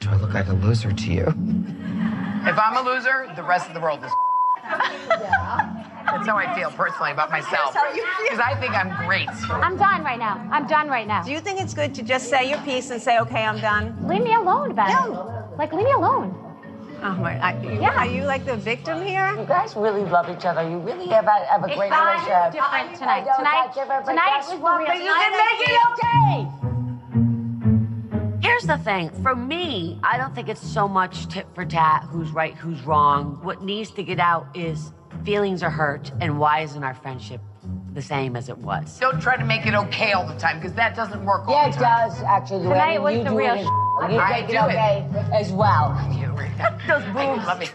[0.00, 1.26] Do I look like a loser to you?
[2.46, 4.10] If I'm a loser, the rest of the world is.
[4.64, 7.72] That's how I feel personally about myself.
[7.72, 8.12] That's how you feel.
[8.22, 9.28] Because I think I'm great.
[9.50, 10.46] I'm done right now.
[10.52, 11.22] I'm done right now.
[11.22, 13.96] Do you think it's good to just say your piece and say, "Okay, I'm done"?
[14.06, 15.56] Leave me alone about it.
[15.58, 16.34] Like, leave me alone.
[17.02, 17.38] Oh my!
[17.42, 17.98] I, you, Yeah.
[17.98, 19.34] Are you like the victim here?
[19.38, 20.62] You guys really love each other.
[20.68, 22.52] You really have a, have a It's great relationship.
[22.52, 23.22] different tonight.
[23.22, 24.78] I don't Tonight- touch it, but tonight guess was the what?
[24.78, 26.73] real- But you tonight can make was it okay.
[28.54, 29.10] Here's the thing.
[29.24, 33.40] For me, I don't think it's so much tit for tat, who's right, who's wrong.
[33.42, 34.92] What needs to get out is
[35.24, 37.40] feelings are hurt, and why isn't our friendship
[37.94, 38.96] the same as it was?
[39.00, 41.70] Don't try to make it okay all the time, because that doesn't work all Yeah,
[41.70, 43.02] the it does, actually, Tonight Luann.
[43.02, 44.70] was You the do real it sh- You I take it do it.
[44.70, 45.88] okay as well.
[46.86, 47.46] Those boobs.
[47.48, 47.66] Love me.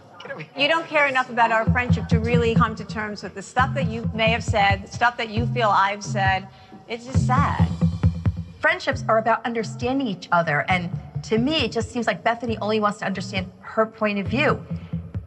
[0.56, 3.74] You don't care enough about our friendship to really come to terms with the stuff
[3.74, 6.48] that you may have said, the stuff that you feel I've said.
[6.88, 7.68] It's just sad.
[8.60, 10.66] Friendships are about understanding each other.
[10.68, 10.92] And
[11.24, 14.62] to me, it just seems like Bethany only wants to understand her point of view.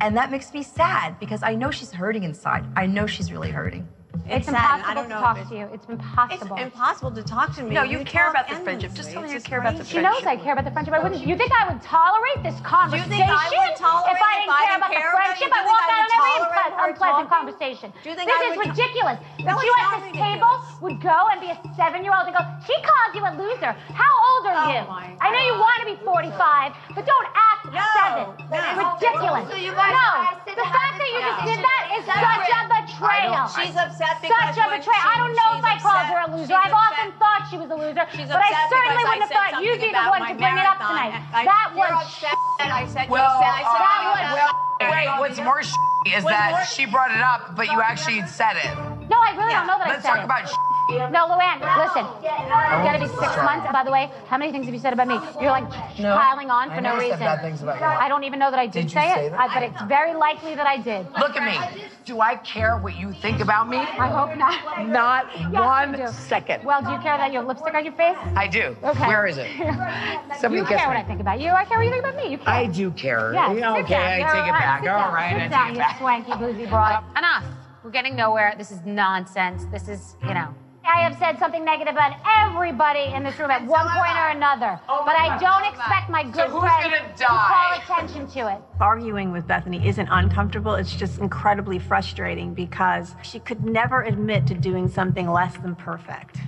[0.01, 2.65] And that makes me sad because I know she's hurting inside.
[2.77, 3.89] I know she's really hurting.
[4.27, 4.55] It's sad,
[4.87, 5.67] and I impossible don't to talk if to you.
[5.75, 6.57] It's impossible.
[6.57, 7.75] It's impossible to talk to me.
[7.75, 8.93] No, you care talk about the friendship.
[8.95, 9.99] Just tell me you care about the friendship.
[9.99, 10.95] She knows I care about the friendship.
[10.95, 11.23] I wouldn't.
[11.23, 14.33] Oh, you think I would tolerate this conversation You think I would tolerate if I
[14.39, 15.51] didn't I care didn't about care the about friendship?
[15.51, 15.59] you?
[15.59, 17.89] I walk I out would on every tolerate unpleasant conversation.
[18.03, 19.19] Do you think this I is would to- ridiculous.
[19.43, 20.55] No, That it's you at this table
[20.87, 23.73] would go and be a seven-year-old and go, "She called you a loser.
[23.91, 24.83] How old are oh you?
[25.19, 28.27] I know you want to be 45, but don't act seven.
[28.49, 29.51] Ridiculous.
[29.51, 30.11] So you guys- no,
[30.47, 33.47] the fact that you just did that is such a betrayal.
[33.51, 35.03] She's upset because such a betrayal.
[35.03, 36.55] I don't know if I called her a loser.
[36.55, 39.53] she's I've often thought she was a loser, She's but I certainly wouldn't have thought
[39.63, 41.13] you'd be the one to bring it up tonight.
[41.33, 42.37] I- that was upset.
[42.63, 46.87] I said, Well, you said, I said, That was- Wait, what's more is that she
[46.87, 48.75] brought it up, but you actually said it.
[49.09, 50.03] No, I really don't know that I said it.
[50.03, 52.05] Let's I said talk about No, Luann, listen.
[52.23, 53.67] It's gonna be six months.
[53.73, 55.15] By the way, how many things have you said about me?
[55.41, 55.69] You're like
[55.99, 57.19] No, piling on for I no never said reason.
[57.21, 57.87] bad things about you.
[57.87, 59.41] I don't even know that I did, Did you say, it, that?
[59.41, 61.07] I- but it's very likely that I did.
[61.19, 61.85] Look at me.
[62.05, 63.79] Do I care what you think about me?
[63.79, 64.87] I hope not.
[64.89, 66.13] Not Yes, you do.
[66.13, 66.65] second.
[66.65, 68.17] Well, do you care that you have lipstick on your face?
[68.37, 68.77] I do.
[68.83, 69.07] Okay.
[69.07, 69.47] Where is it?
[70.41, 70.95] Somebody you kiss care me.
[70.95, 71.51] what I think about you.
[71.51, 72.31] I care what you think about me.
[72.33, 72.49] You care.
[72.55, 73.33] I do care.
[73.33, 74.03] Yeah, sit okay, down.
[74.03, 74.81] I You're take it back.
[74.83, 75.15] Sit All down.
[75.15, 75.99] right, Sit I down, take it you back.
[75.99, 76.93] swanky boozy broad.
[76.97, 77.45] Um, Enough.
[77.85, 78.55] We're getting nowhere.
[78.59, 79.65] This is nonsense.
[79.73, 80.55] This is, you know.
[80.85, 84.81] I have said something negative about everybody in this room at one point or another.
[84.89, 88.53] Oh but my I don't expect my good who's friends gonna to call attention to
[88.53, 88.61] it.
[88.81, 94.55] Arguing with Bethany isn't uncomfortable, it's just incredibly frustrating because she could never admit to
[94.55, 96.39] doing something less than perfect.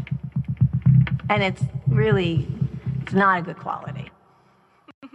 [1.31, 2.49] And it's really,
[3.03, 4.11] it's not a good quality.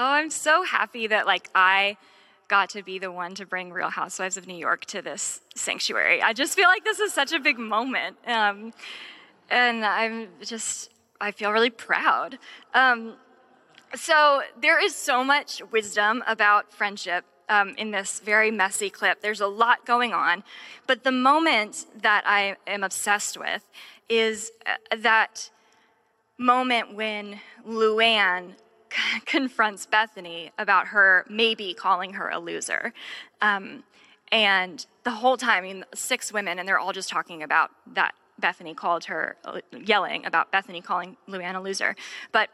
[0.00, 1.96] Oh, I'm so happy that like I
[2.48, 6.22] got to be the one to bring Real Housewives of New York to this sanctuary.
[6.22, 8.72] I just feel like this is such a big moment, um,
[9.50, 12.38] and I'm just I feel really proud.
[12.74, 13.14] Um,
[13.94, 19.20] so there is so much wisdom about friendship um, in this very messy clip.
[19.20, 20.42] There's a lot going on,
[20.86, 23.64] but the moment that I am obsessed with
[24.08, 25.50] is uh, that
[26.38, 28.54] moment when Luann
[29.26, 32.92] confronts Bethenny about her maybe calling her a loser.
[33.40, 33.84] Um,
[34.30, 38.14] and the whole time, I mean, six women, and they're all just talking about that
[38.40, 39.36] Bethenny called her,
[39.72, 41.96] yelling about Bethenny calling Luann a loser.
[42.32, 42.50] But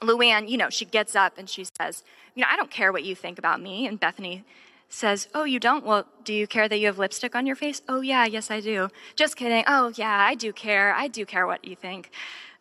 [0.00, 3.04] Luann, you know, she gets up and she says, You know, I don't care what
[3.04, 3.86] you think about me.
[3.86, 4.44] And Bethenny
[4.88, 5.84] says, Oh, you don't?
[5.84, 7.82] Well, do you care that you have lipstick on your face?
[7.88, 8.88] Oh, yeah, yes, I do.
[9.16, 9.64] Just kidding.
[9.66, 10.94] Oh, yeah, I do care.
[10.94, 12.10] I do care what you think.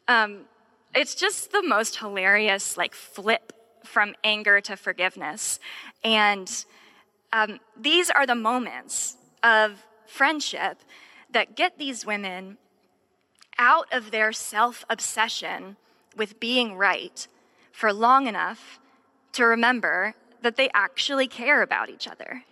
[0.08, 0.46] Um,
[0.94, 5.60] it's just the most hilarious, like, flip from anger to forgiveness.
[6.04, 6.66] And
[7.34, 10.80] um, these are the moments of friendship
[11.32, 12.58] that get these women
[13.58, 15.76] out of their self obsession
[16.16, 17.28] with being right
[17.72, 18.80] for long enough
[19.34, 22.44] to remember that they actually care about each other.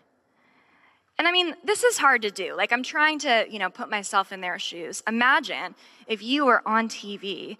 [1.18, 2.54] And I mean, this is hard to do.
[2.56, 5.02] Like, I'm trying to, you know, put myself in their shoes.
[5.08, 5.74] Imagine
[6.06, 7.58] if you were on TV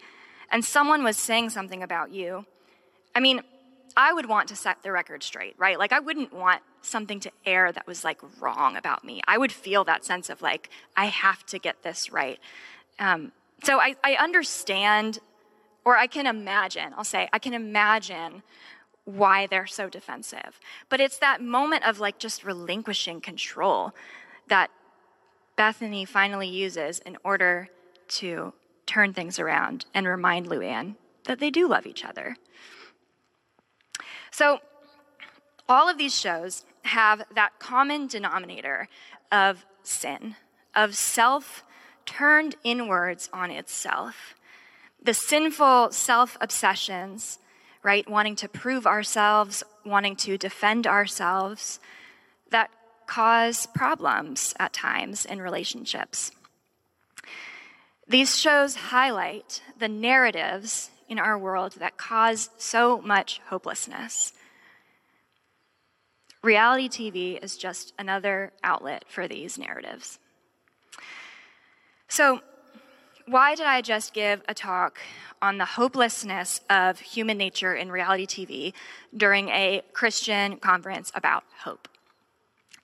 [0.50, 2.46] and someone was saying something about you.
[3.14, 3.42] I mean,
[3.96, 5.78] I would want to set the record straight, right?
[5.78, 9.20] Like, I wouldn't want something to air that was like wrong about me.
[9.26, 12.38] I would feel that sense of like, I have to get this right.
[12.98, 13.32] Um,
[13.64, 15.18] so I, I understand,
[15.84, 18.42] or I can imagine, I'll say, I can imagine
[19.04, 20.60] why they're so defensive.
[20.88, 23.92] But it's that moment of like just relinquishing control
[24.48, 24.70] that
[25.56, 27.68] Bethenny finally uses in order
[28.08, 28.52] to
[28.88, 30.96] turn things around and remind Luann
[31.26, 32.36] that they do love each other.
[34.32, 34.60] So,
[35.68, 38.88] all of these shows have that common denominator
[39.30, 40.36] of sin,
[40.74, 41.62] of self
[42.06, 44.34] turned inwards on itself.
[45.02, 47.38] The sinful self obsessions,
[47.82, 48.08] right?
[48.08, 51.78] Wanting to prove ourselves, wanting to defend ourselves,
[52.50, 52.70] that
[53.06, 56.32] cause problems at times in relationships.
[58.08, 64.32] These shows highlight the narratives in our world that cause so much hopelessness.
[66.42, 70.18] Reality TV is just another outlet for these narratives.
[72.08, 72.40] So,
[73.26, 74.98] why did I just give a talk
[75.42, 78.72] on the hopelessness of human nature in reality TV
[79.14, 81.88] during a Christian conference about hope?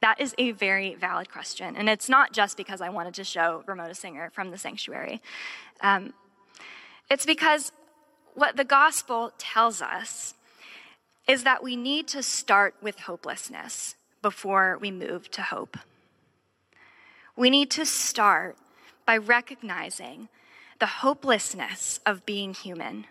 [0.04, 1.76] That is a very valid question.
[1.76, 5.22] And it's not just because I wanted to show Ramona Singer from the sanctuary.
[5.80, 6.12] Um,
[7.10, 7.72] it's because
[8.34, 10.34] what the gospel tells us
[11.26, 15.78] is that we need to start with hopelessness before we move to hope.
[17.34, 18.58] We need to start
[19.06, 20.28] by recognizing
[20.80, 23.06] the hopelessness of being human,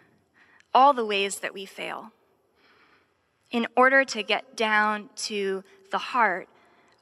[0.75, 2.11] all the ways that we fail,
[3.49, 6.47] in order to get down to the heart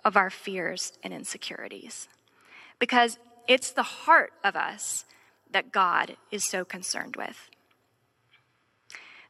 [0.04, 2.08] of our fears and insecurities.
[2.80, 5.06] Because it's the heart of us
[5.52, 7.50] that God is so concerned with.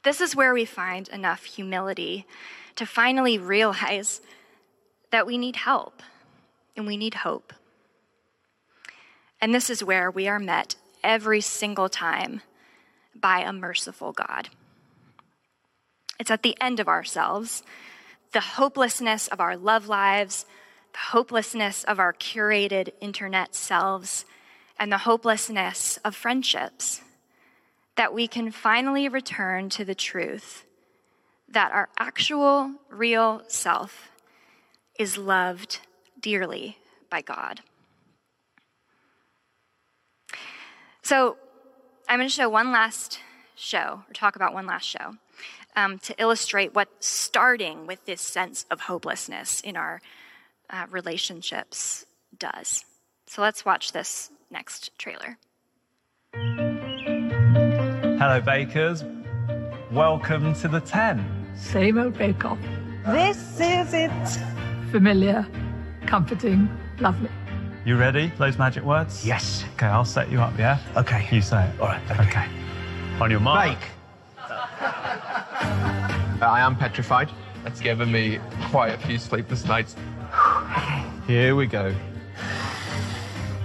[0.03, 2.25] This is where we find enough humility
[2.75, 4.21] to finally realize
[5.11, 6.01] that we need help
[6.75, 7.53] and we need hope.
[9.39, 12.41] And this is where we are met every single time
[13.13, 14.49] by a merciful God.
[16.19, 17.63] It's at the end of ourselves,
[18.31, 20.45] the hopelessness of our love lives,
[20.93, 24.25] the hopelessness of our curated internet selves,
[24.79, 27.01] and the hopelessness of friendships
[27.95, 30.65] that we can finally return to the truth
[31.47, 34.09] that our actual, real self
[34.97, 35.79] is loved
[36.19, 36.77] dearly
[37.09, 37.61] by God.
[41.03, 41.37] So,
[42.07, 43.19] I'm going to show one last
[43.55, 45.15] show, or talk about one last show,
[45.75, 50.01] um, to illustrate what starting with this sense of hopelessness in our
[50.71, 52.05] uh, relationships
[52.37, 52.85] does.
[53.27, 55.37] So, let's watch this next trailer.
[58.17, 59.03] Hello, bakers.
[59.91, 61.53] Welcome to the 10.
[61.55, 62.59] Same old bake off.
[63.07, 64.11] This is it.
[64.91, 65.47] Familiar,
[66.05, 66.69] comforting,
[66.99, 67.29] lovely.
[67.83, 68.31] You ready?
[68.37, 69.25] Those magic words?
[69.25, 69.65] Yes.
[69.73, 70.77] Okay, I'll set you up, yeah?
[70.95, 71.27] Okay.
[71.31, 71.79] You say it.
[71.79, 72.11] All right.
[72.19, 72.45] Okay.
[73.19, 73.69] On your mark.
[73.69, 73.89] Blake.
[76.43, 77.31] I am petrified.
[77.63, 79.95] That's given me quite a few sleepless nights.
[81.27, 81.93] Here we go.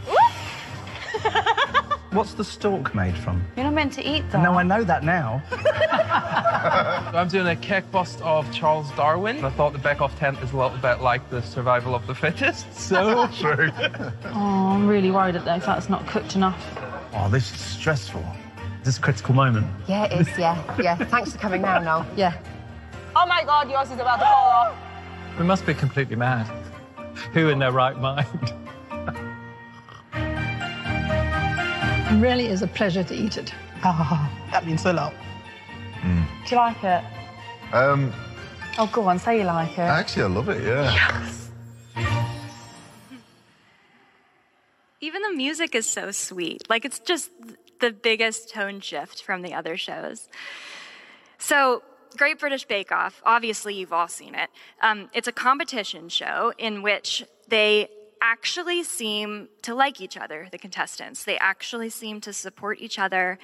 [2.12, 3.45] What's the stalk made from?
[3.57, 4.43] You're not meant to eat that.
[4.43, 5.43] No, I know that now.
[7.12, 9.45] I'm doing a cake bust of Charles Darwin.
[9.45, 12.14] I thought the back of tent is a little bit like the survival of the
[12.14, 12.66] fittest.
[12.87, 13.70] So true.
[14.27, 16.62] Oh, I'm really worried that the fat's not cooked enough.
[17.12, 18.24] Oh, this is stressful.
[18.81, 19.66] Is this a critical moment?
[19.89, 20.57] Yeah, it is, yeah.
[20.81, 20.95] Yeah.
[20.97, 22.07] Thanks for coming now, Noel.
[22.16, 22.39] Yeah.
[23.16, 24.77] Oh my god, yours is about to fall off.
[25.39, 26.47] We must be completely mad.
[27.32, 28.53] Who in their right mind?
[32.09, 33.53] It really is a pleasure to eat it.
[33.82, 35.12] Ah, that means a lot.
[36.03, 37.05] Do you like it?
[37.72, 38.12] Um,
[38.78, 39.78] Oh, go on, say you like it.
[39.80, 40.62] actually, I love it.
[40.62, 41.26] Yeah.
[45.01, 46.68] Even the music is so sweet.
[46.68, 47.30] Like, it's just
[47.80, 50.28] the biggest tone shift from the other shows.
[51.39, 51.82] So,
[52.17, 54.51] Great British Bake Off, obviously, you've all seen it.
[54.81, 57.89] Um, it's a competition show in which they
[58.21, 61.25] actually seem to like each other, the contestants.
[61.25, 63.39] They actually seem to support each other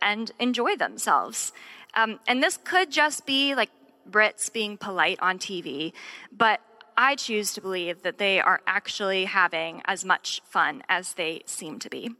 [0.00, 1.52] and enjoy themselves.
[1.94, 3.70] Um, and this could just be like
[4.10, 5.92] Brits being polite on TV,
[6.36, 6.60] but
[6.96, 11.78] I choose to believe that they are actually having as much fun as they seem
[11.80, 12.10] to be.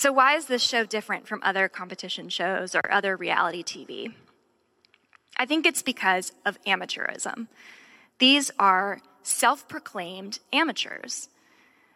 [0.00, 4.14] So, why is this show different from other competition shows or other reality TV?
[5.36, 7.48] I think it's because of amateurism.
[8.18, 11.28] These are self proclaimed amateurs.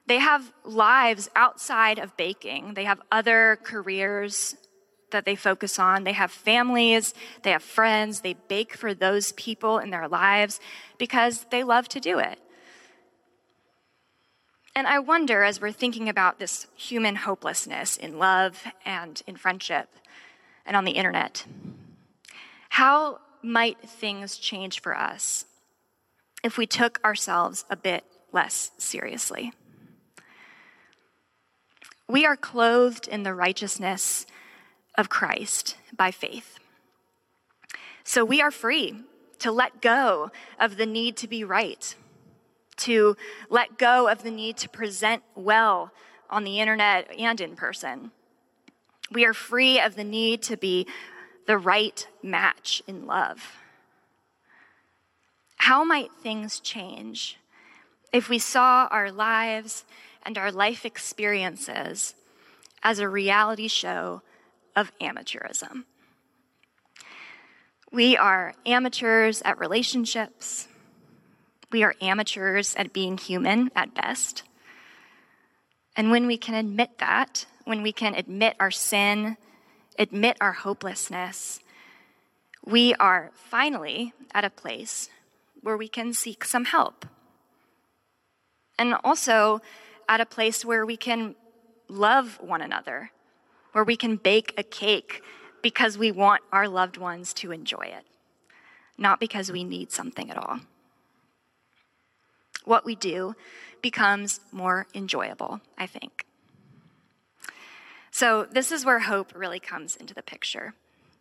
[0.07, 4.55] They have lives outside of baking, they have other careers
[5.13, 6.05] that they focus on.
[6.05, 10.61] They have families, they have friends, they bake for those people in their lives
[10.99, 12.39] because they love to do it.
[14.77, 19.89] And I wonder, as we're thinking about this human hopelessness in love and in friendship
[20.66, 21.45] and on the internet,
[22.70, 25.45] how might things change for us
[26.43, 29.53] if we took ourselves a bit less seriously?
[32.09, 34.27] We are clothed in the righteousness
[34.97, 36.59] of Christ by faith.
[38.03, 39.03] So we are free
[39.39, 41.95] to let go of the need to be right,
[42.79, 43.16] to
[43.49, 45.93] let go of the need to present well
[46.31, 48.11] on the internet and in person.
[49.11, 50.87] We are free of the need to be
[51.47, 53.57] the right match in love.
[55.57, 57.39] How might things change
[58.12, 59.85] if we saw our lives
[60.25, 62.14] and our life experiences
[62.83, 64.22] as a reality show
[64.75, 65.85] of amateurism?
[67.91, 70.66] We are amateurs at relationships.
[71.75, 74.45] We are amateurs at being human at best.
[75.97, 79.37] And when we can admit that, when we can admit our sin,
[79.99, 81.59] admit our hopelessness,
[82.64, 85.09] we are finally at a place
[85.62, 87.07] where we can seek some help.
[88.79, 89.61] And also
[90.09, 91.35] at a place where we can
[91.89, 93.11] love one another,
[93.72, 95.25] where we can bake a cake
[95.61, 98.05] because we want our loved ones to enjoy it,
[98.97, 100.61] not because we need something at all.
[102.65, 103.35] What we do
[103.83, 106.25] becomes more enjoyable, I think.
[108.11, 110.75] So, this is where hope really comes into the picture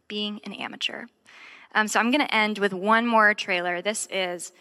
[0.08, 1.06] being an amateur.
[1.74, 3.82] Um, so, I'm going to end with one more trailer.
[3.82, 4.54] This is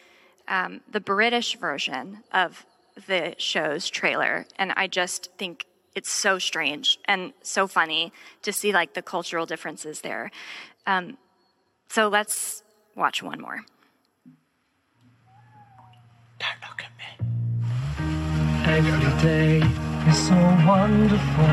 [0.49, 2.65] um, the British version of
[3.07, 8.13] the show's trailer, and I just think it's so strange and so funny
[8.43, 10.31] to see like the cultural differences there.
[10.87, 11.19] Um,
[11.89, 12.63] so let's
[12.97, 13.61] watch one more.
[18.65, 19.59] Every day
[20.09, 20.35] is so
[20.67, 21.45] wonderful.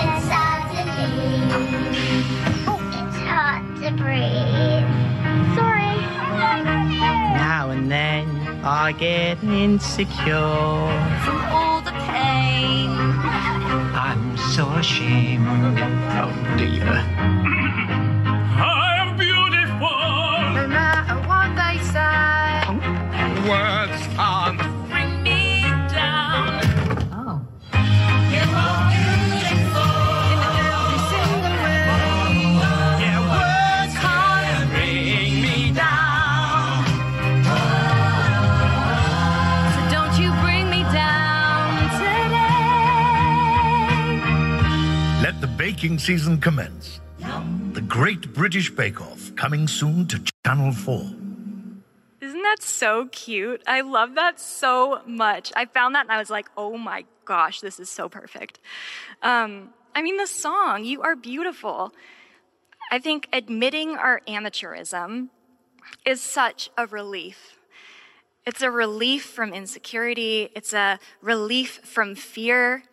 [0.00, 0.82] It's hard to
[2.98, 4.88] It's hard to breathe.
[5.56, 5.96] Sorry.
[7.36, 8.26] Now and then
[8.64, 10.88] I get insecure.
[11.24, 12.90] From all the pain.
[13.94, 15.46] I'm so ashamed.
[16.18, 18.05] Oh dear.
[23.48, 25.62] Words can't Bring me
[25.94, 26.60] down.
[27.12, 27.40] Oh.
[28.34, 29.92] You are beautiful.
[30.32, 31.86] In every single way.
[33.02, 36.84] Yeah, words can't bring me down.
[39.74, 41.70] So don't you bring me down
[42.00, 42.82] today.
[45.22, 47.00] Let the baking season commence.
[47.72, 51.25] The Great British Bake Off, coming soon to Channel 4.
[52.46, 53.62] Isn't so cute?
[53.66, 55.52] I love that so much.
[55.56, 58.60] I found that and I was like, oh my gosh, this is so perfect.
[59.20, 61.92] Um, I mean, the song, You Are Beautiful.
[62.90, 65.30] I think admitting our amateurism
[66.04, 67.58] is such a relief.
[68.46, 72.84] It's a relief from insecurity, it's a relief from fear,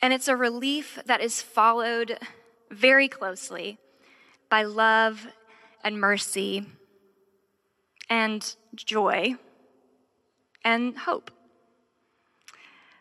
[0.00, 2.18] and it's a relief that is followed
[2.70, 3.78] very closely
[4.48, 5.26] by love
[5.82, 6.66] and mercy
[8.08, 9.36] and joy
[10.64, 11.30] and hope.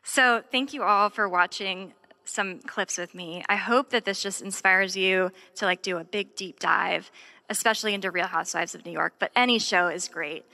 [0.04, 1.94] So, thank you all for watching
[2.24, 3.44] some clips with me.
[3.50, 7.12] I hope that this just inspires you to like do a big deep dive,
[7.50, 10.46] especially into Real Housewives of New York, but any show is great.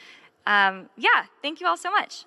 [0.46, 2.26] Um, yeah, thank you all so much.